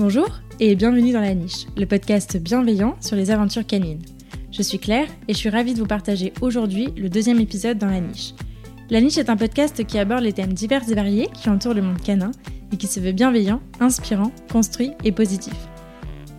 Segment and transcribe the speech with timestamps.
[0.00, 4.00] Bonjour et bienvenue dans La Niche, le podcast bienveillant sur les aventures canines.
[4.50, 7.90] Je suis Claire et je suis ravie de vous partager aujourd'hui le deuxième épisode dans
[7.90, 8.32] La Niche.
[8.88, 11.82] La Niche est un podcast qui aborde les thèmes divers et variés qui entourent le
[11.82, 12.30] monde canin
[12.72, 15.52] et qui se veut bienveillant, inspirant, construit et positif.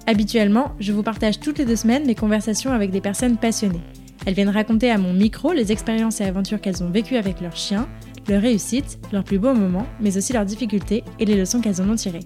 [0.07, 3.83] Habituellement, je vous partage toutes les deux semaines mes conversations avec des personnes passionnées.
[4.25, 7.55] Elles viennent raconter à mon micro les expériences et aventures qu'elles ont vécues avec leurs
[7.55, 7.87] chiens,
[8.27, 11.89] leurs réussites, leurs plus beaux moments, mais aussi leurs difficultés et les leçons qu'elles en
[11.89, 12.25] ont tirées.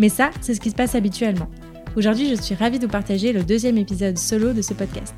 [0.00, 1.46] Mais ça, c'est ce qui se passe habituellement.
[1.94, 5.14] Aujourd'hui, je suis ravie de vous partager le deuxième épisode solo de ce podcast.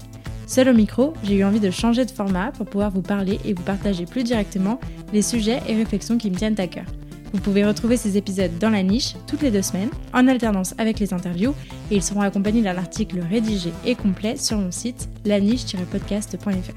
[0.49, 3.55] Seul au micro, j'ai eu envie de changer de format pour pouvoir vous parler et
[3.55, 4.81] vous partager plus directement
[5.13, 6.87] les sujets et réflexions qui me tiennent à cœur.
[7.33, 10.99] Vous pouvez retrouver ces épisodes dans la niche toutes les deux semaines, en alternance avec
[10.99, 11.55] les interviews,
[11.93, 16.75] et ils seront accompagnés d'un article rédigé et complet sur mon site laniche-podcast.fr.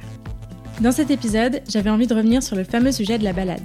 [0.79, 3.63] Dans cet épisode, j'avais envie de revenir sur le fameux sujet de la balade.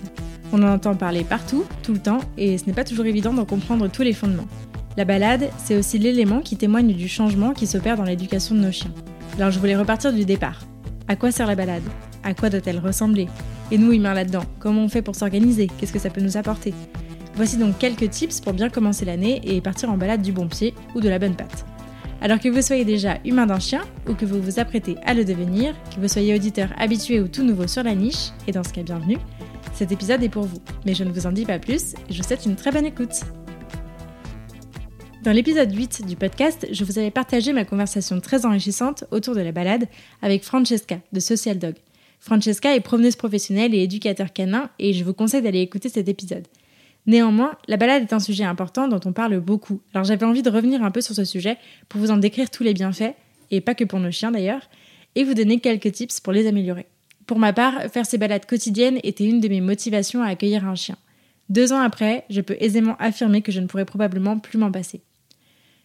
[0.52, 3.44] On en entend parler partout, tout le temps, et ce n'est pas toujours évident d'en
[3.44, 4.48] comprendre tous les fondements.
[4.96, 8.72] La balade, c'est aussi l'élément qui témoigne du changement qui s'opère dans l'éducation de nos
[8.72, 8.92] chiens.
[9.36, 10.60] Alors je voulais repartir du départ.
[11.06, 11.84] À quoi sert la balade?
[12.24, 13.28] À quoi doit-elle ressembler?
[13.70, 15.68] Et nous, humains là-dedans, comment on fait pour s'organiser?
[15.78, 16.74] Qu'est-ce que ça peut nous apporter?
[17.36, 20.74] Voici donc quelques tips pour bien commencer l'année et partir en balade du bon pied
[20.96, 21.64] ou de la bonne patte.
[22.20, 25.24] Alors que vous soyez déjà humain d'un chien ou que vous vous apprêtez à le
[25.24, 28.72] devenir, que vous soyez auditeur habitué ou tout nouveau sur la niche, et dans ce
[28.72, 29.16] cas bienvenue,
[29.80, 30.58] cet épisode est pour vous.
[30.84, 32.84] Mais je ne vous en dis pas plus et je vous souhaite une très bonne
[32.84, 33.22] écoute.
[35.24, 39.40] Dans l'épisode 8 du podcast, je vous avais partagé ma conversation très enrichissante autour de
[39.40, 39.88] la balade
[40.20, 41.76] avec Francesca de Social Dog.
[42.18, 46.46] Francesca est promeneuse professionnelle et éducateur canin et je vous conseille d'aller écouter cet épisode.
[47.06, 50.50] Néanmoins, la balade est un sujet important dont on parle beaucoup, alors j'avais envie de
[50.50, 51.56] revenir un peu sur ce sujet
[51.88, 53.14] pour vous en décrire tous les bienfaits,
[53.50, 54.68] et pas que pour nos chiens d'ailleurs,
[55.14, 56.86] et vous donner quelques tips pour les améliorer.
[57.30, 60.74] Pour ma part, faire ces balades quotidiennes était une de mes motivations à accueillir un
[60.74, 60.96] chien.
[61.48, 65.00] Deux ans après, je peux aisément affirmer que je ne pourrais probablement plus m'en passer.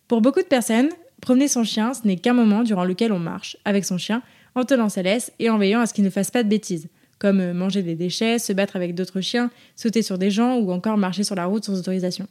[0.08, 0.90] Pour beaucoup de personnes,
[1.22, 4.24] promener son chien, ce n'est qu'un moment durant lequel on marche avec son chien
[4.56, 6.88] en tenant sa laisse et en veillant à ce qu'il ne fasse pas de bêtises,
[7.20, 10.98] comme manger des déchets, se battre avec d'autres chiens, sauter sur des gens ou encore
[10.98, 12.26] marcher sur la route sans autorisation.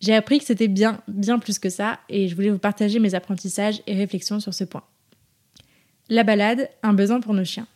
[0.00, 3.14] J'ai appris que c'était bien, bien plus que ça et je voulais vous partager mes
[3.14, 4.82] apprentissages et réflexions sur ce point.
[6.08, 7.68] La balade, un besoin pour nos chiens.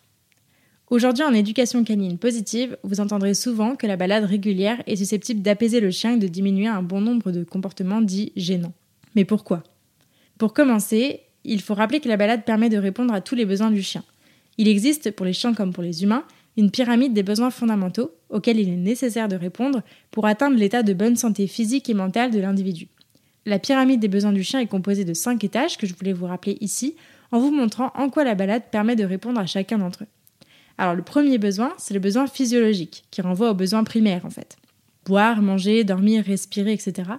[0.90, 5.80] Aujourd'hui, en éducation canine positive, vous entendrez souvent que la balade régulière est susceptible d'apaiser
[5.80, 8.74] le chien et de diminuer un bon nombre de comportements dits gênants.
[9.14, 9.62] Mais pourquoi?
[10.36, 13.70] Pour commencer, il faut rappeler que la balade permet de répondre à tous les besoins
[13.70, 14.04] du chien.
[14.58, 16.24] Il existe, pour les chiens comme pour les humains,
[16.56, 20.92] une pyramide des besoins fondamentaux auxquels il est nécessaire de répondre pour atteindre l'état de
[20.92, 22.88] bonne santé physique et mentale de l'individu.
[23.46, 26.26] La pyramide des besoins du chien est composée de cinq étages que je voulais vous
[26.26, 26.94] rappeler ici
[27.32, 30.13] en vous montrant en quoi la balade permet de répondre à chacun d'entre eux.
[30.78, 34.56] Alors le premier besoin, c'est le besoin physiologique, qui renvoie aux besoins primaires en fait
[35.04, 37.10] boire, manger, dormir, respirer, etc.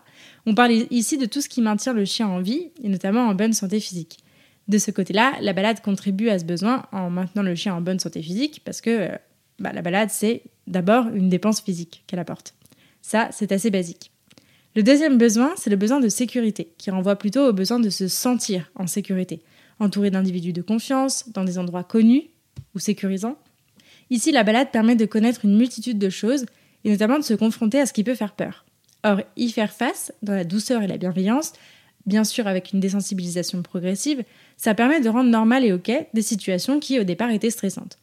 [0.45, 3.35] On parle ici de tout ce qui maintient le chien en vie, et notamment en
[3.35, 4.19] bonne santé physique.
[4.67, 7.99] De ce côté-là, la balade contribue à ce besoin en maintenant le chien en bonne
[7.99, 9.15] santé physique, parce que euh,
[9.59, 12.55] bah, la balade, c'est d'abord une dépense physique qu'elle apporte.
[13.01, 14.11] Ça, c'est assez basique.
[14.75, 18.07] Le deuxième besoin, c'est le besoin de sécurité, qui renvoie plutôt au besoin de se
[18.07, 19.41] sentir en sécurité,
[19.79, 22.23] entouré d'individus de confiance, dans des endroits connus
[22.73, 23.37] ou sécurisants.
[24.09, 26.45] Ici, la balade permet de connaître une multitude de choses
[26.83, 28.65] et notamment de se confronter à ce qui peut faire peur.
[29.03, 31.53] Or, y faire face, dans la douceur et la bienveillance,
[32.05, 34.23] bien sûr avec une désensibilisation progressive,
[34.57, 37.97] ça permet de rendre normal et ok des situations qui au départ étaient stressantes.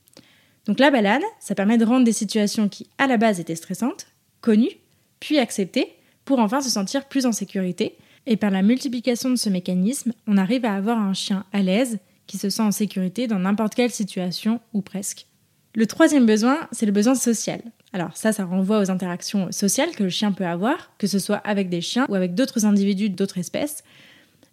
[0.67, 4.07] Donc la balade, ça permet de rendre des situations qui à la base étaient stressantes,
[4.41, 4.77] connues,
[5.21, 7.97] puis acceptées, pour enfin se sentir plus en sécurité,
[8.27, 11.99] et par la multiplication de ce mécanisme, on arrive à avoir un chien à l'aise,
[12.29, 15.27] qui se sent en sécurité dans n'importe quelle situation, ou presque.
[15.75, 17.63] Le troisième besoin, c'est le besoin social.
[17.95, 21.37] Alors ça, ça renvoie aux interactions sociales que le chien peut avoir, que ce soit
[21.37, 23.83] avec des chiens ou avec d'autres individus d'autres espèces.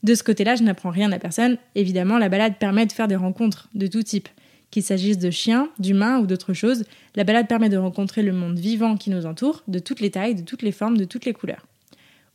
[0.03, 1.57] De ce côté-là, je n'apprends rien à personne.
[1.75, 4.29] Évidemment, la balade permet de faire des rencontres de tout type.
[4.71, 6.85] Qu'il s'agisse de chiens, d'humains ou d'autres choses,
[7.15, 10.35] la balade permet de rencontrer le monde vivant qui nous entoure, de toutes les tailles,
[10.35, 11.65] de toutes les formes, de toutes les couleurs.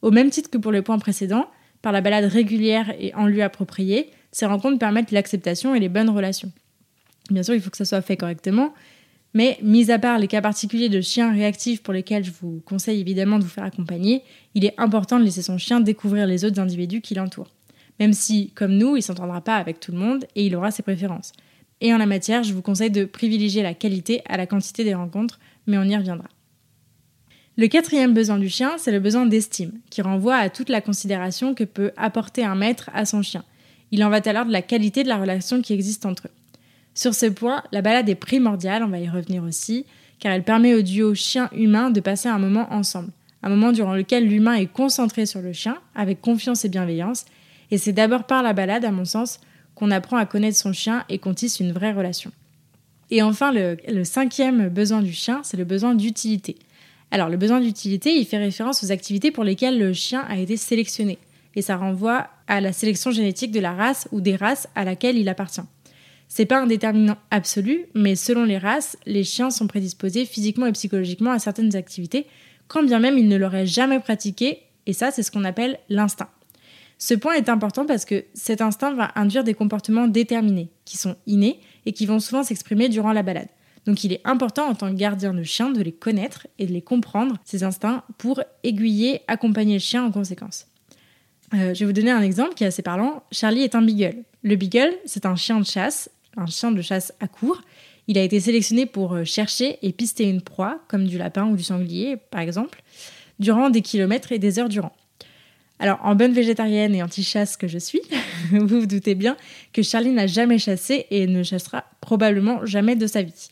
[0.02, 1.48] Au même titre que pour le point précédent,
[1.80, 6.10] par la balade régulière et en lieu approprié, ces rencontres permettent l'acceptation et les bonnes
[6.10, 6.52] relations.
[7.30, 8.74] Bien sûr, il faut que ça soit fait correctement,
[9.32, 13.00] mais mis à part les cas particuliers de chiens réactifs pour lesquels je vous conseille
[13.00, 14.22] évidemment de vous faire accompagner,
[14.54, 17.52] il est important de laisser son chien découvrir les autres individus qui l'entourent.
[17.98, 20.82] Même si, comme nous, il s'entendra pas avec tout le monde et il aura ses
[20.82, 21.32] préférences.
[21.80, 24.94] Et en la matière, je vous conseille de privilégier la qualité à la quantité des
[24.94, 26.28] rencontres, mais on y reviendra.
[27.56, 31.54] Le quatrième besoin du chien, c'est le besoin d'estime, qui renvoie à toute la considération
[31.54, 33.44] que peut apporter un maître à son chien.
[33.92, 36.43] Il en va alors de la qualité de la relation qui existe entre eux.
[36.94, 39.84] Sur ce point, la balade est primordiale, on va y revenir aussi,
[40.20, 43.10] car elle permet au duo chien-humain de passer un moment ensemble.
[43.42, 47.26] un moment durant lequel l'humain est concentré sur le chien, avec confiance et bienveillance,
[47.70, 49.40] et c'est d'abord par la balade, à mon sens,
[49.74, 52.30] qu'on apprend à connaître son chien et qu'on tisse une vraie relation.
[53.10, 56.56] Et enfin, le, cinquième besoin du chien, c'est le besoin d'utilité.
[57.10, 60.56] Alors, le besoin d'utilité, il fait référence aux activités pour lesquelles le chien a été
[60.56, 61.18] sélectionné,
[61.54, 65.18] et ça renvoie à la sélection génétique de la race ou des races à laquelle
[65.18, 65.60] il appartient.
[66.28, 70.72] C'est pas un déterminant absolu, mais selon les races, les chiens sont prédisposés physiquement et
[70.72, 72.26] psychologiquement à certaines activités,
[72.66, 76.28] quand bien même ils ne l'auraient jamais pratiqué, et ça, c'est ce qu'on appelle l'instinct.
[76.98, 81.16] Ce point est important parce que cet instinct va induire des comportements déterminés, qui sont
[81.26, 83.48] innés et qui vont souvent s'exprimer durant la balade.
[83.86, 86.72] Donc il est important en tant que gardien de chien de les connaître et de
[86.72, 90.66] les comprendre, ces instincts, pour aiguiller, accompagner le chien en conséquence.
[91.54, 93.22] Euh, je vais vous donner un exemple qui est assez parlant.
[93.30, 94.24] Charlie est un beagle.
[94.42, 97.62] Le beagle, c'est un chien de chasse, un chien de chasse à court.
[98.08, 101.56] Il a été sélectionné pour euh, chercher et pister une proie, comme du lapin ou
[101.56, 102.82] du sanglier par exemple,
[103.38, 104.92] durant des kilomètres et des heures durant.
[105.78, 108.00] Alors, en bonne végétarienne et anti-chasse que je suis,
[108.50, 109.36] vous vous doutez bien
[109.72, 113.48] que Charlie n'a jamais chassé et ne chassera probablement jamais de sa vie.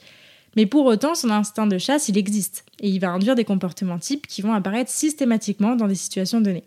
[0.54, 3.98] Mais pour autant, son instinct de chasse, il existe, et il va induire des comportements
[3.98, 6.64] types qui vont apparaître systématiquement dans des situations données.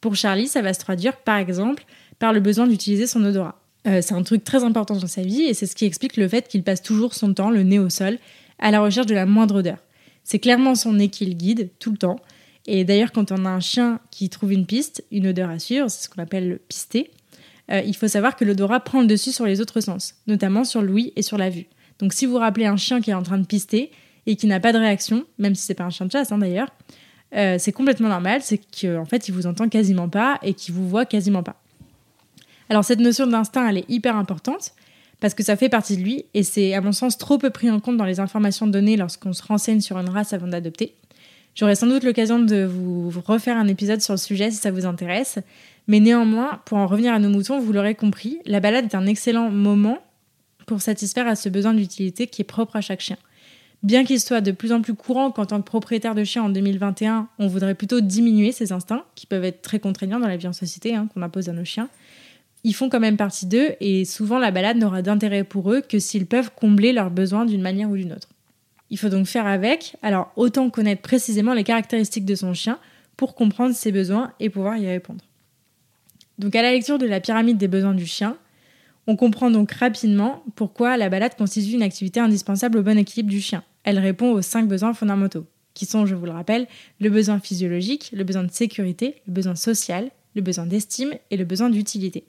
[0.00, 1.84] Pour Charlie, ça va se traduire, par exemple,
[2.18, 3.60] par le besoin d'utiliser son odorat.
[3.86, 6.28] Euh, c'est un truc très important dans sa vie, et c'est ce qui explique le
[6.28, 8.18] fait qu'il passe toujours son temps, le nez au sol,
[8.58, 9.78] à la recherche de la moindre odeur.
[10.24, 12.20] C'est clairement son nez qui le guide, tout le temps,
[12.66, 15.88] et d'ailleurs, quand on a un chien qui trouve une piste, une odeur à suivre,
[15.88, 17.10] c'est ce qu'on appelle le pisté,
[17.70, 20.82] euh, il faut savoir que l'odorat prend le dessus sur les autres sens, notamment sur
[20.82, 21.66] l'ouïe et sur la vue.
[21.98, 23.90] Donc si vous rappelez un chien qui est en train de pister
[24.26, 26.38] et qui n'a pas de réaction, même si c'est pas un chien de chasse hein,
[26.38, 26.68] d'ailleurs,
[27.34, 30.88] euh, c'est complètement normal, c'est qu'en fait il vous entend quasiment pas et qu'il vous
[30.88, 31.56] voit quasiment pas.
[32.68, 34.72] Alors cette notion d'instinct, elle est hyper importante
[35.20, 37.70] parce que ça fait partie de lui et c'est à mon sens trop peu pris
[37.70, 40.94] en compte dans les informations données lorsqu'on se renseigne sur une race avant d'adopter.
[41.54, 44.86] J'aurai sans doute l'occasion de vous refaire un épisode sur le sujet si ça vous
[44.86, 45.38] intéresse.
[45.88, 49.06] Mais néanmoins, pour en revenir à nos moutons, vous l'aurez compris, la balade est un
[49.06, 49.98] excellent moment
[50.66, 53.16] pour satisfaire à ce besoin d'utilité qui est propre à chaque chien.
[53.82, 56.50] Bien qu'il soit de plus en plus courant qu'en tant que propriétaire de chien en
[56.50, 60.48] 2021, on voudrait plutôt diminuer ces instincts, qui peuvent être très contraignants dans la vie
[60.48, 61.88] en société, hein, qu'on impose à nos chiens,
[62.62, 65.98] ils font quand même partie d'eux et souvent la balade n'aura d'intérêt pour eux que
[65.98, 68.28] s'ils peuvent combler leurs besoins d'une manière ou d'une autre.
[68.90, 72.78] Il faut donc faire avec, alors autant connaître précisément les caractéristiques de son chien
[73.16, 75.24] pour comprendre ses besoins et pouvoir y répondre.
[76.38, 78.36] Donc à la lecture de la pyramide des besoins du chien,
[79.06, 83.40] on comprend donc rapidement pourquoi la balade constitue une activité indispensable au bon équilibre du
[83.40, 83.62] chien.
[83.84, 86.66] Elle répond aux cinq besoins fondamentaux, qui sont, je vous le rappelle,
[87.00, 91.44] le besoin physiologique, le besoin de sécurité, le besoin social, le besoin d'estime et le
[91.44, 92.24] besoin d'utilité.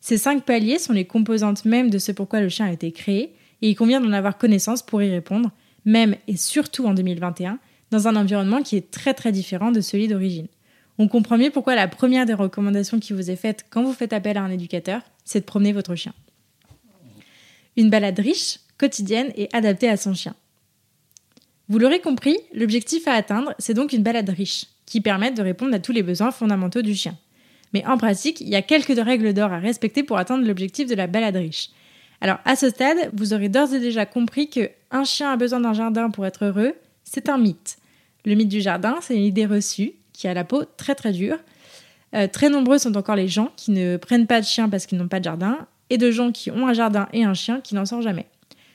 [0.00, 3.34] Ces cinq paliers sont les composantes mêmes de ce pourquoi le chien a été créé,
[3.62, 5.52] et il convient d'en avoir connaissance pour y répondre,
[5.84, 7.58] même et surtout en 2021,
[7.90, 10.48] dans un environnement qui est très très différent de celui d'origine.
[10.98, 14.12] On comprend mieux pourquoi la première des recommandations qui vous est faite quand vous faites
[14.12, 16.12] appel à un éducateur, c'est de promener votre chien.
[17.76, 20.34] Une balade riche, quotidienne et adaptée à son chien.
[21.72, 25.74] Vous l'aurez compris, l'objectif à atteindre, c'est donc une balade riche, qui permette de répondre
[25.74, 27.16] à tous les besoins fondamentaux du chien.
[27.72, 30.94] Mais en pratique, il y a quelques règles d'or à respecter pour atteindre l'objectif de
[30.94, 31.70] la balade riche.
[32.20, 35.60] Alors à ce stade, vous aurez d'ores et déjà compris que un chien a besoin
[35.60, 36.74] d'un jardin pour être heureux,
[37.04, 37.78] c'est un mythe.
[38.26, 41.38] Le mythe du jardin, c'est une idée reçue qui a la peau très très dure.
[42.14, 44.98] Euh, très nombreux sont encore les gens qui ne prennent pas de chien parce qu'ils
[44.98, 45.56] n'ont pas de jardin,
[45.88, 48.26] et de gens qui ont un jardin et un chien qui n'en sortent jamais.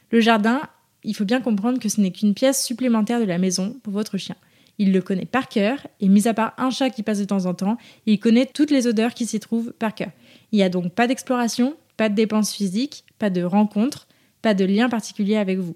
[0.10, 0.62] Le jardin,
[1.08, 4.18] il faut bien comprendre que ce n'est qu'une pièce supplémentaire de la maison pour votre
[4.18, 4.36] chien.
[4.78, 7.46] Il le connaît par cœur, et mis à part un chat qui passe de temps
[7.46, 10.12] en temps, il connaît toutes les odeurs qui s'y trouvent par cœur.
[10.52, 14.08] Il n'y a donc pas d'exploration, pas de dépenses physiques, pas de rencontres,
[14.42, 15.76] pas de lien particulier avec vous.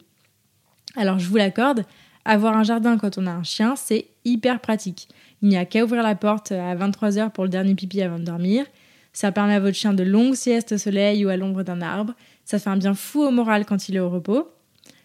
[0.97, 1.85] Alors je vous l'accorde,
[2.25, 5.07] avoir un jardin quand on a un chien, c'est hyper pratique.
[5.41, 8.25] Il n'y a qu'à ouvrir la porte à 23h pour le dernier pipi avant de
[8.25, 8.65] dormir.
[9.13, 12.13] Ça permet à votre chien de longues siestes au soleil ou à l'ombre d'un arbre.
[12.43, 14.47] Ça fait un bien fou au moral quand il est au repos.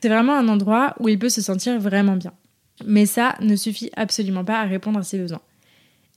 [0.01, 2.33] C'est vraiment un endroit où il peut se sentir vraiment bien.
[2.85, 5.41] Mais ça ne suffit absolument pas à répondre à ses besoins.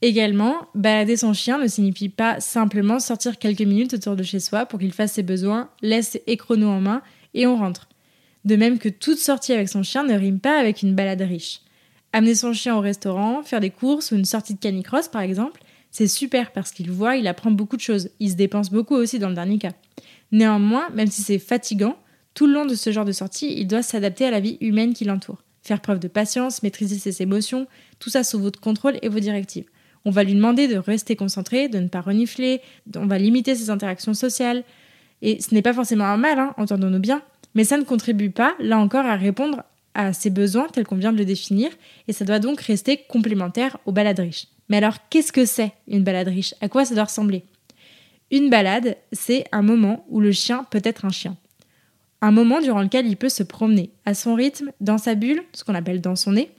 [0.02, 4.66] Également, balader son chien ne signifie pas simplement sortir quelques minutes autour de chez soi
[4.66, 7.02] pour qu'il fasse ses besoins, laisse et chrono en main
[7.34, 7.90] et on rentre.
[8.46, 11.62] De même que toute sortie avec son chien ne rime pas avec une balade riche.
[12.14, 15.62] Amener son chien au restaurant, faire des courses ou une sortie de canicross par exemple,
[15.92, 18.10] c'est super parce qu'il voit, il apprend beaucoup de choses.
[18.20, 19.74] Il se dépense beaucoup aussi dans le dernier cas.
[20.32, 21.98] Néanmoins, même si c'est fatigant,
[22.40, 24.94] tout le long de ce genre de sortie, il doit s'adapter à la vie humaine
[24.94, 25.44] qui l'entoure.
[25.62, 27.68] Faire preuve de patience, maîtriser ses émotions,
[28.00, 29.66] tout ça sous votre contrôle et vos directives.
[30.06, 32.62] On va lui demander de rester concentré, de ne pas renifler,
[32.96, 34.64] on va limiter ses interactions sociales.
[35.22, 37.22] Et ce n'est pas forcément un mal, hein, entendons-nous bien,
[37.56, 41.12] mais ça ne contribue pas, là encore, à répondre à ses besoins tels qu'on vient
[41.12, 41.70] de le définir,
[42.08, 44.48] et ça doit donc rester complémentaire aux balades riches.
[44.70, 46.56] Mais alors, qu'est-ce que c'est une balade riche?
[46.62, 47.44] À quoi ça doit ressembler?
[48.32, 51.36] Une balade, c'est un moment où le chien peut être un chien.
[52.22, 55.64] Un moment durant lequel il peut se promener à son rythme, dans sa bulle, ce
[55.64, 56.50] qu'on appelle dans son nez,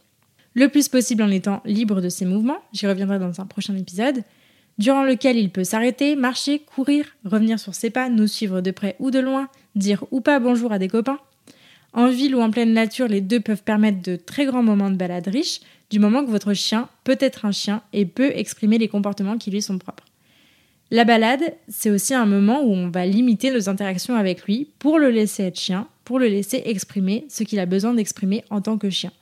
[0.54, 4.24] le plus possible en étant libre de ses mouvements, j'y reviendrai dans un prochain épisode,
[4.78, 8.96] durant lequel il peut s'arrêter, marcher, courir, revenir sur ses pas, nous suivre de près
[8.98, 11.18] ou de loin, dire ou pas bonjour à des copains.
[11.92, 14.96] En ville ou en pleine nature, les deux peuvent permettre de très grands moments de
[14.96, 18.88] balade riches, du moment que votre chien peut être un chien et peut exprimer les
[18.88, 20.04] comportements qui lui sont propres.
[20.92, 24.98] La balade, c'est aussi un moment où on va limiter nos interactions avec lui pour
[24.98, 28.76] le laisser être chien, pour le laisser exprimer ce qu'il a besoin d'exprimer en tant
[28.76, 29.12] que chien.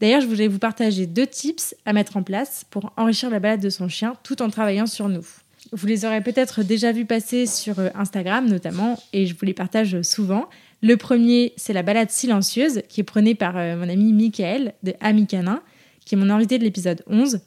[0.00, 3.60] D'ailleurs, je voulais vous partager deux tips à mettre en place pour enrichir la balade
[3.60, 5.24] de son chien tout en travaillant sur nous.
[5.70, 9.54] Vous les aurez peut-être déjà vus passer sur euh, Instagram notamment, et je vous les
[9.54, 10.48] partage souvent.
[10.82, 14.94] Le premier, c'est la balade silencieuse, qui est prônée par euh, mon ami Michael de
[15.00, 15.62] Ami Canin,
[16.04, 17.40] qui est mon invité de l'épisode 11.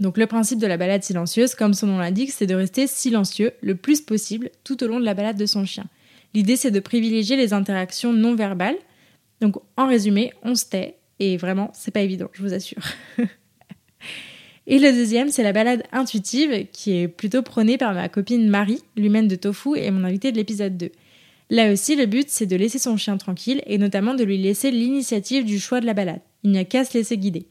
[0.00, 3.52] Donc le principe de la balade silencieuse, comme son nom l'indique, c'est de rester silencieux
[3.62, 5.86] le plus possible tout au long de la balade de son chien.
[6.34, 8.76] L'idée, c'est de privilégier les interactions non verbales.
[9.40, 12.82] Donc en résumé, on se tait, et vraiment, c'est pas évident, je vous assure.
[14.66, 18.82] et le deuxième, c'est la balade intuitive, qui est plutôt prônée par ma copine Marie,
[18.96, 20.90] l'humaine de Tofu, et mon invité de l'épisode 2.
[21.48, 24.70] Là aussi, le but, c'est de laisser son chien tranquille et notamment de lui laisser
[24.70, 26.20] l'initiative du choix de la balade.
[26.42, 27.46] Il n'y a qu'à se laisser guider.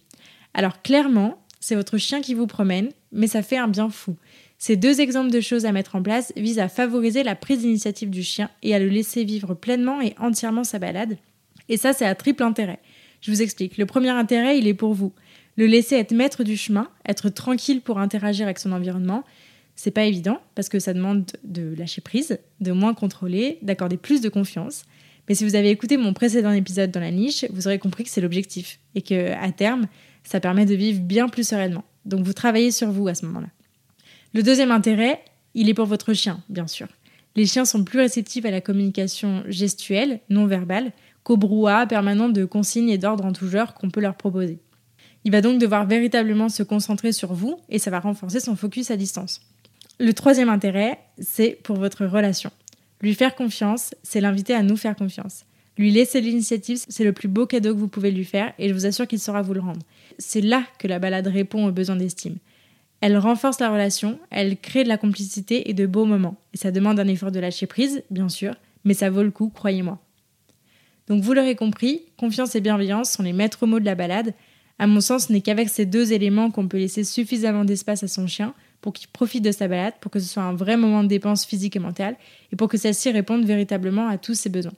[0.54, 4.15] Alors clairement, c'est votre chien qui vous promène, mais ça fait un bien fou.
[4.60, 8.12] Ces deux exemples de choses à mettre en place visent à favoriser la prise d'initiative
[8.12, 11.17] du chien et à le laisser vivre pleinement et entièrement sa balade.
[11.67, 12.77] Et ça, c'est à triple intérêt.
[13.22, 13.79] Je vous explique.
[13.79, 15.12] Le premier intérêt, il est pour vous.
[15.57, 19.24] Le laisser être maître du chemin, être tranquille pour interagir avec son environnement,
[19.75, 24.22] c'est pas évident parce que ça demande de lâcher prise, de moins contrôler, d'accorder plus
[24.22, 24.84] de confiance.
[25.27, 28.12] Mais si vous avez écouté mon précédent épisode dans la niche, vous aurez compris que
[28.12, 29.88] c'est l'objectif et que à terme,
[30.25, 31.86] ça permet de vivre bien plus sereinement.
[32.03, 33.48] Donc vous travaillez sur vous à ce moment-là.
[34.34, 36.88] Le deuxième intérêt, il est pour votre chien, bien sûr.
[37.38, 40.91] Les chiens sont plus réceptifs à la communication gestuelle, non verbale,
[41.24, 44.60] qu'au brouhaha permanent de consignes et d'ordres en tout genre qu'on peut leur proposer.
[45.24, 48.91] Il va donc devoir véritablement se concentrer sur vous et ça va renforcer son focus
[48.91, 49.41] à distance.
[50.00, 52.51] Le troisième intérêt, c'est pour votre relation.
[53.01, 55.46] Lui faire confiance, c'est l'inviter à nous faire confiance.
[55.77, 58.74] Lui laisser l'initiative, c'est le plus beau cadeau que vous pouvez lui faire et je
[58.74, 59.82] vous assure qu'il saura vous le rendre.
[60.17, 62.38] C'est là que la balade répond aux besoins d'estime.
[63.01, 66.38] Elle renforce la relation, elle crée de la complicité et de beaux moments.
[66.53, 68.55] Et ça demande un effort de lâcher prise, bien sûr,
[68.86, 70.00] mais ça vaut le coup, croyez-moi.
[71.08, 74.34] Donc vous l'aurez compris, confiance et bienveillance sont les maîtres mots de la balade.
[74.79, 78.08] À mon sens, ce n'est qu'avec ces deux éléments qu'on peut laisser suffisamment d'espace à
[78.08, 81.03] son chien pour qu'il profite de sa balade, pour que ce soit un vrai moment
[81.03, 82.15] de dépense physique et mentale,
[82.51, 84.74] et pour que celle-ci réponde véritablement à tous ses besoins.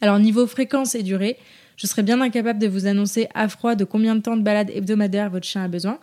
[0.00, 1.36] Alors niveau fréquence et durée,
[1.76, 4.70] je serais bien incapable de vous annoncer à froid de combien de temps de balade
[4.70, 5.98] hebdomadaire votre chien a besoin.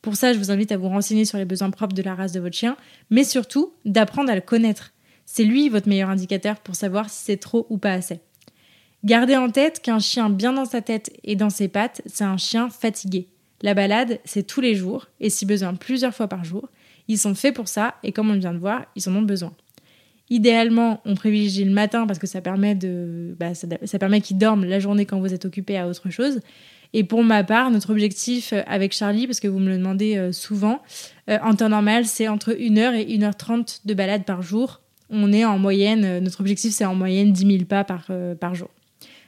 [0.00, 2.32] Pour ça, je vous invite à vous renseigner sur les besoins propres de la race
[2.32, 2.76] de votre chien,
[3.10, 4.92] mais surtout d'apprendre à le connaître.
[5.26, 8.20] C'est lui votre meilleur indicateur pour savoir si c'est trop ou pas assez.
[9.04, 12.36] Gardez en tête qu'un chien bien dans sa tête et dans ses pattes, c'est un
[12.36, 13.28] chien fatigué.
[13.62, 16.68] La balade, c'est tous les jours, et si besoin plusieurs fois par jour.
[17.08, 19.52] Ils sont faits pour ça, et comme on vient de voir, ils en ont besoin.
[20.30, 24.64] Idéalement, on privilégie le matin parce que ça permet de, bah, ça, permet qu'ils dorment
[24.64, 26.40] la journée quand vous êtes occupé à autre chose.
[26.94, 30.16] Et pour ma part, notre objectif euh, avec Charlie, parce que vous me le demandez
[30.16, 30.82] euh, souvent,
[31.30, 34.80] euh, en temps normal, c'est entre 1h et 1h30 de balade par jour.
[35.10, 38.06] On est en moyenne, notre objectif, c'est en moyenne 10 000 pas par,
[38.40, 38.70] par jour.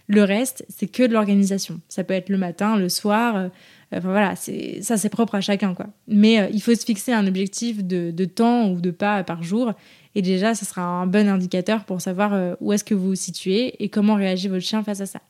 [0.06, 1.78] Le reste, c'est que de l'organisation.
[1.90, 3.50] Ça peut être le matin, le soir.
[3.92, 5.88] Enfin voilà, ça c'est propre à chacun quoi.
[6.08, 9.74] Mais il faut se fixer un objectif de, temps ou de pas par jour.
[10.14, 13.14] Et déjà, ça sera un bon indicateur pour savoir euh, où est-ce que vous vous
[13.14, 15.20] situez et comment réagit votre chien face à ça.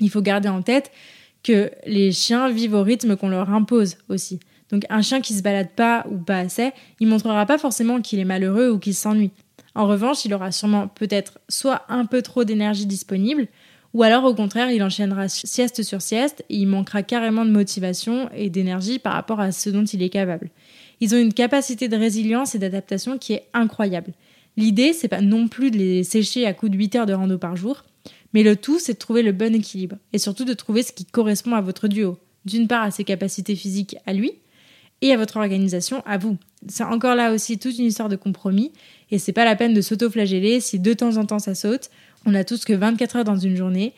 [0.00, 0.90] Il faut garder en tête
[1.42, 4.40] que les chiens vivent au rythme qu'on leur impose aussi.
[4.70, 8.18] Donc un chien qui se balade pas ou pas assez, il montrera pas forcément qu'il
[8.18, 9.30] est malheureux ou qu'il s'ennuie.
[9.74, 13.48] En revanche, il aura sûrement peut-être soit un peu trop d'énergie disponible,
[13.94, 18.30] ou alors au contraire, il enchaînera sieste sur sieste et il manquera carrément de motivation
[18.34, 20.50] et d'énergie par rapport à ce dont il est capable.
[21.02, 24.12] Ils ont une capacité de résilience et d'adaptation qui est incroyable.
[24.56, 27.38] L'idée, c'est pas non plus de les sécher à coups de 8 heures de rando
[27.38, 27.82] par jour,
[28.32, 31.04] mais le tout, c'est de trouver le bon équilibre et surtout de trouver ce qui
[31.04, 32.18] correspond à votre duo.
[32.44, 34.30] D'une part à ses capacités physiques à lui
[35.00, 36.36] et à votre organisation à vous.
[36.68, 38.70] C'est encore là aussi toute une histoire de compromis
[39.10, 41.90] et c'est pas la peine de s'auto-flageller si de temps en temps ça saute
[42.26, 43.92] on a tous que 24 heures dans une journée.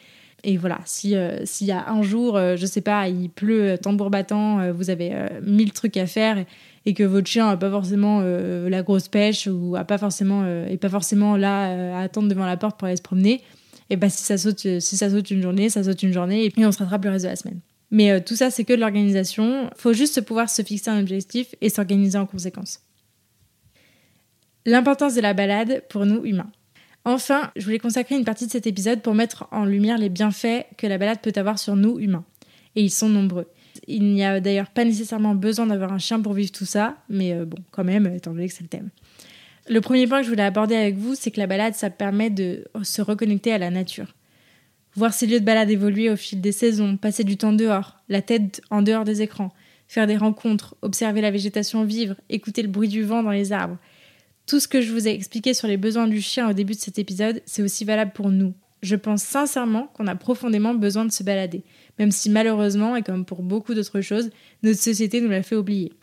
[0.47, 3.71] Et voilà, si euh, s'il y a un jour, euh, je sais pas, il pleut
[3.71, 6.45] euh, tambour battant, vous avez mille trucs à faire
[6.87, 10.77] et, que votre chien n'a pas forcément la grosse pêche ou a pas forcément est
[10.77, 13.43] pas forcément là à attendre devant la porte pour aller se promener,
[13.91, 16.51] et bah si ça saute, si ça saute une journée, ça saute une journée, et
[16.51, 17.61] puis on se rattrape le reste de la semaine.
[17.95, 19.71] Mais euh, tout ça, c'est que de l'organisation.
[19.77, 22.81] Faut juste pouvoir se fixer un objectif et s'organiser en conséquence.
[24.67, 26.51] L'importance de la balade pour nous humains.
[27.05, 30.67] Enfin, je voulais consacrer une partie de cet épisode pour mettre en lumière les bienfaits
[30.77, 32.25] que la balade peut avoir sur nous humains.
[32.75, 33.47] Et ils sont nombreux.
[33.87, 37.33] Il n'y a d'ailleurs pas nécessairement besoin d'avoir un chien pour vivre tout ça, mais
[37.33, 38.91] euh, bon, quand même, étant donné que c'est le thème.
[39.69, 42.31] Le premier point que je voulais aborder avec vous, c'est que la balade, ça permet
[42.31, 44.15] de se reconnecter à la nature.
[44.95, 48.23] Voir ces lieux de balade évoluer au fil des saisons, passer du temps dehors, la
[48.23, 49.53] tête en dehors des écrans,
[49.89, 53.79] faire des rencontres, observer la végétation vivre, écouter le bruit du vent dans les arbres.
[54.47, 56.79] Tout ce que je vous ai expliqué sur les besoins du chien au début de
[56.79, 58.55] cet épisode, c'est aussi valable pour nous.
[58.85, 61.63] Je pense sincèrement qu'on a profondément besoin de se balader,
[61.99, 64.29] même si malheureusement, et comme pour beaucoup d'autres choses,
[64.63, 65.95] notre société nous l'a fait oublier.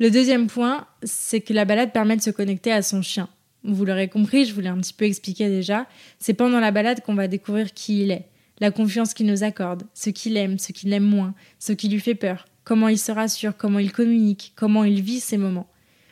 [0.00, 3.28] Le deuxième point, c'est que la balade permet de se connecter à son chien.
[3.62, 5.86] Vous l'aurez compris, je vous l'ai un petit peu expliqué déjà,
[6.18, 8.26] c'est pendant la balade qu'on va découvrir qui il est,
[8.58, 12.00] la confiance qu'il nous accorde, ce qu'il aime, ce qu'il aime moins, ce qui lui
[12.00, 15.68] fait peur, comment il se rassure, comment il communique, comment il vit ses moments.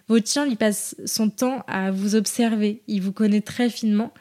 [0.07, 4.15] Votre chien, il passe son temps à vous observer, il vous connaît très finement.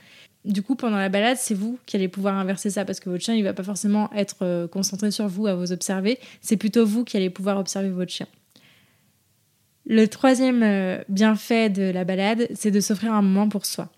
[0.45, 3.23] Du coup, pendant la balade, c'est vous qui allez pouvoir inverser ça parce que votre
[3.23, 6.85] chien, il va pas forcément être euh, concentré sur vous à vous observer, c'est plutôt
[6.85, 8.27] vous qui allez pouvoir observer votre chien.
[9.87, 13.89] Le troisième euh, bienfait de la balade, c'est de s'offrir un moment pour soi.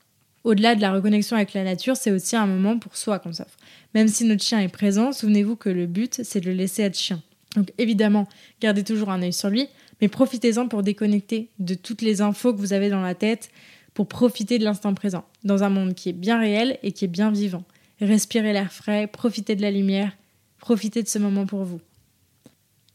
[0.46, 3.58] Au-delà de la reconnexion avec la nature, c'est aussi un moment pour soi qu'on s'offre.
[3.94, 6.98] Même si notre chien est présent, souvenez-vous que le but, c'est de le laisser être
[6.98, 7.22] chien.
[7.58, 8.28] Donc évidemment,
[8.62, 9.68] gardez toujours un œil sur lui,
[10.00, 13.50] mais profitez-en pour déconnecter de toutes les infos que vous avez dans la tête,
[13.98, 17.08] pour profiter de l'instant présent, dans un monde qui est bien réel et qui est
[17.08, 17.64] bien vivant.
[18.00, 20.12] Respirez l'air frais, profitez de la lumière,
[20.60, 21.82] profitez de ce moment pour vous.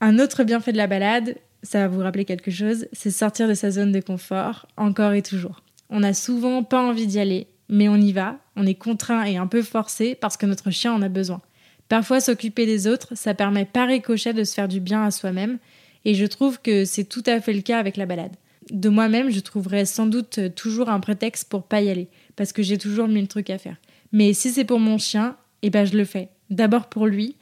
[0.00, 3.54] Un autre bienfait de la balade, ça va vous rappeler quelque chose, c'est sortir de
[3.54, 5.64] sa zone de confort, encore et toujours.
[5.90, 9.38] On n'a souvent pas envie d'y aller, mais on y va, on est contraint et
[9.38, 11.40] un peu forcé parce que notre chien en a besoin.
[11.88, 15.58] Parfois, s'occuper des autres, ça permet par ricochet de se faire du bien à soi-même,
[16.04, 18.36] et je trouve que c'est tout à fait le cas avec la balade.
[18.70, 22.62] De moi-même, je trouverais sans doute toujours un prétexte pour pas y aller, parce que
[22.62, 23.76] j'ai toujours mille trucs à faire.
[24.12, 26.28] Mais si c'est pour mon chien, eh ben je le fais.
[26.50, 27.36] D'abord pour lui,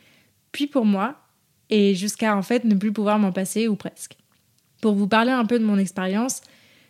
[0.52, 1.16] puis pour moi,
[1.68, 4.16] et jusqu'à en fait ne plus pouvoir m'en passer ou presque.
[4.80, 6.40] Pour vous parler un peu de mon expérience,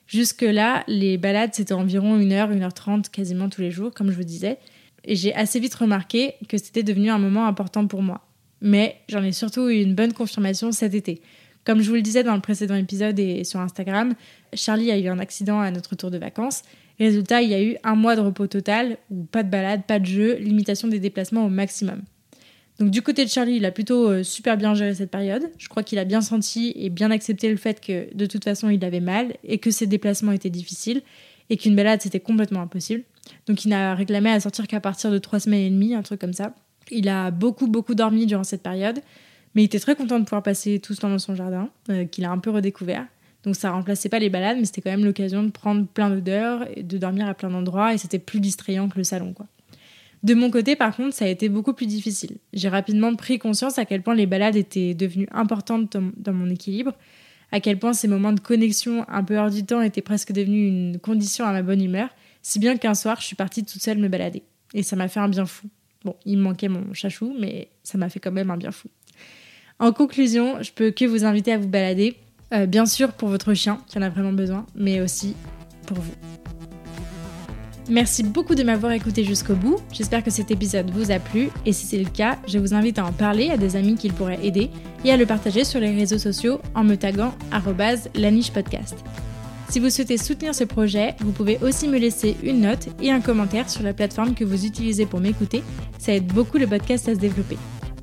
[0.06, 4.10] jusque-là, les balades c'était environ 1 heure, 1 heure 30 quasiment tous les jours, comme
[4.10, 4.58] je vous disais,
[5.04, 8.26] et j'ai assez vite remarqué que c'était devenu un moment important pour moi.
[8.60, 11.22] Mais j'en ai surtout eu une bonne confirmation cet été.
[11.64, 14.14] Comme je vous le disais dans le précédent épisode et sur Instagram,
[14.54, 16.62] Charlie a eu un accident à notre tour de vacances.
[16.98, 19.98] Résultat, il y a eu un mois de repos total, où pas de balade, pas
[19.98, 22.02] de jeu, limitation des déplacements au maximum.
[22.80, 25.50] Donc du côté de Charlie, il a plutôt euh, super bien géré cette période.
[25.58, 28.70] Je crois qu'il a bien senti et bien accepté le fait que de toute façon
[28.70, 31.02] il avait mal et que ses déplacements étaient difficiles
[31.50, 33.04] et qu'une balade c'était complètement impossible.
[33.46, 36.22] Donc il n'a réclamé à sortir qu'à partir de trois semaines et demie, un truc
[36.22, 36.54] comme ça.
[36.90, 39.00] Il a beaucoup beaucoup dormi durant cette période,
[39.54, 42.04] mais il était très content de pouvoir passer tout ce temps dans son jardin, euh,
[42.04, 43.06] qu'il a un peu redécouvert.
[43.42, 46.66] Donc ça remplaçait pas les balades, mais c'était quand même l'occasion de prendre plein d'odeurs
[46.76, 49.34] et de dormir à plein d'endroits et c'était plus distrayant que le salon.
[50.22, 52.36] De mon côté, par contre, ça a été beaucoup plus difficile.
[52.52, 56.92] J'ai rapidement pris conscience à quel point les balades étaient devenues importantes dans mon équilibre,
[57.52, 60.68] à quel point ces moments de connexion un peu hors du temps étaient presque devenus
[60.68, 62.10] une condition à ma bonne humeur,
[62.42, 64.42] si bien qu'un soir, je suis partie toute seule me balader.
[64.74, 65.68] Et ça m'a fait un bien fou.
[66.04, 68.88] Bon, il me manquait mon chachou, mais ça m'a fait quand même un bien fou.
[69.80, 72.14] En conclusion, je peux que vous inviter à vous balader,
[72.52, 75.34] euh, bien sûr pour votre chien qui en a vraiment besoin, mais aussi
[75.86, 76.12] pour vous.
[77.88, 79.78] Merci beaucoup de m'avoir écouté jusqu'au bout.
[79.90, 82.98] J'espère que cet épisode vous a plu et si c'est le cas, je vous invite
[82.98, 84.68] à en parler à des amis qu'il pourrait aider
[85.02, 87.34] et à le partager sur les réseaux sociaux en me taguant
[88.14, 88.96] @lanichepodcast.
[89.70, 93.20] Si vous souhaitez soutenir ce projet, vous pouvez aussi me laisser une note et un
[93.20, 95.62] commentaire sur la plateforme que vous utilisez pour m'écouter.
[95.98, 97.56] Ça aide beaucoup le podcast à se développer.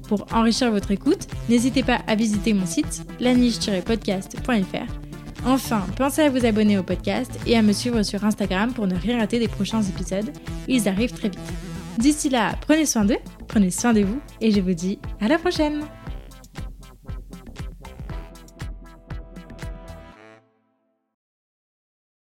[0.07, 5.07] Pour enrichir votre écoute, n'hésitez pas à visiter mon site laniche-podcast.fr
[5.45, 8.95] Enfin, pensez à vous abonner au podcast et à me suivre sur Instagram pour ne
[8.95, 10.31] rien rater des prochains épisodes.
[10.67, 11.39] Ils arrivent très vite.
[11.97, 13.17] D'ici là, prenez soin d'eux,
[13.47, 15.81] prenez soin de vous et je vous dis à la prochaine